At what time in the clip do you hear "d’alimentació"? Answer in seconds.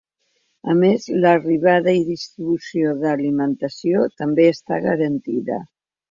3.03-4.01